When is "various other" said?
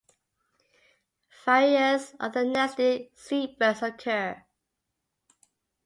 1.45-2.43